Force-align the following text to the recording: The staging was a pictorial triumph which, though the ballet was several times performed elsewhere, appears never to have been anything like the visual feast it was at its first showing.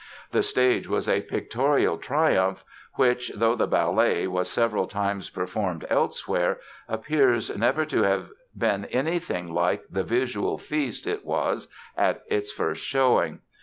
The 0.31 0.41
staging 0.41 0.91
was 0.91 1.07
a 1.07 1.21
pictorial 1.21 1.99
triumph 1.99 2.63
which, 2.95 3.31
though 3.35 3.53
the 3.55 3.67
ballet 3.67 4.25
was 4.25 4.49
several 4.49 4.87
times 4.87 5.29
performed 5.29 5.85
elsewhere, 5.91 6.59
appears 6.87 7.55
never 7.55 7.85
to 7.85 8.01
have 8.01 8.29
been 8.57 8.85
anything 8.85 9.53
like 9.53 9.83
the 9.91 10.03
visual 10.03 10.57
feast 10.57 11.05
it 11.05 11.23
was 11.23 11.67
at 11.95 12.23
its 12.31 12.51
first 12.51 12.83
showing. 12.83 13.41